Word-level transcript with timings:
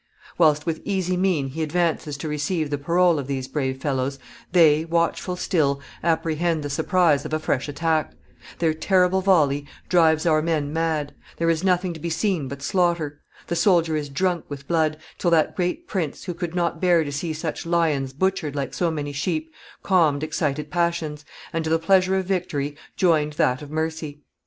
Whilst 0.39 0.65
with 0.65 0.81
easy 0.83 1.15
mien 1.15 1.49
he 1.49 1.61
advances 1.61 2.17
to 2.17 2.27
receive 2.27 2.71
the 2.71 2.79
parole 2.79 3.19
of 3.19 3.27
these 3.27 3.47
brave 3.47 3.77
fellows, 3.79 4.17
they, 4.51 4.83
watchful 4.83 5.35
still, 5.35 5.79
apprehend 6.03 6.63
the 6.63 6.71
surprise 6.71 7.23
of 7.23 7.33
a 7.33 7.39
fresh 7.39 7.69
attack; 7.69 8.13
their 8.57 8.73
terrible 8.73 9.21
volley 9.21 9.67
drives 9.89 10.25
our 10.25 10.41
men 10.41 10.73
mad; 10.73 11.13
there 11.37 11.51
is 11.51 11.63
nothing 11.63 11.93
to 11.93 11.99
be 11.99 12.09
seen 12.09 12.47
but 12.47 12.63
slaughter; 12.63 13.21
the 13.45 13.55
soldier 13.55 13.95
is 13.95 14.09
drunk 14.09 14.43
with 14.49 14.67
blood, 14.67 14.97
till 15.19 15.29
that 15.29 15.55
great 15.55 15.87
prince, 15.87 16.23
who 16.23 16.33
could 16.33 16.55
not 16.55 16.81
bear 16.81 17.03
to 17.03 17.11
see 17.11 17.31
such 17.31 17.67
lions 17.67 18.11
butchered 18.11 18.55
like 18.55 18.73
so 18.73 18.89
many 18.89 19.13
sheep, 19.13 19.53
calmed 19.83 20.23
excited 20.23 20.71
passions, 20.71 21.23
and 21.53 21.63
to 21.63 21.69
the 21.69 21.77
pleasure 21.77 22.15
of 22.17 22.25
victory 22.25 22.75
joined 22.97 23.33
that 23.33 23.61
of 23.61 23.69
mercy. 23.69 24.23